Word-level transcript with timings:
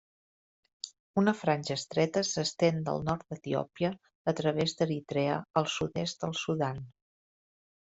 Una 1.21 1.33
franja 1.41 1.77
estreta 1.81 2.23
s'estén 2.31 2.81
del 2.89 3.05
nord 3.11 3.27
d'Etiòpia, 3.35 3.95
a 4.33 4.37
través 4.43 4.77
d'Eritrea, 4.83 5.41
al 5.63 5.75
sud-est 5.79 6.27
del 6.29 6.39
Sudan. 6.47 6.87